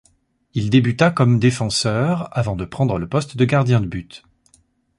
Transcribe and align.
Il 0.55 0.71
débuta 0.71 1.11
comme 1.11 1.37
défenseur 1.37 2.35
avant 2.35 2.55
de 2.55 2.65
prendre 2.65 2.97
le 2.97 3.07
poste 3.07 3.37
de 3.37 3.45
gardien 3.45 3.79
de 3.81 3.85
but. 3.85 4.23